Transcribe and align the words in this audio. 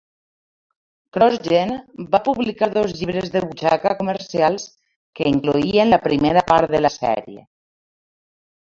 CrossGen 1.17 1.73
va 2.15 2.21
publicar 2.29 2.71
dos 2.77 2.95
llibres 3.01 3.29
de 3.35 3.43
butxaca 3.45 3.93
comercials 4.03 4.67
que 5.21 5.29
incloïen 5.35 5.95
la 5.95 6.03
primera 6.09 6.47
part 6.53 6.77
de 6.77 6.83
la 6.87 6.97
sèrie. 6.99 7.47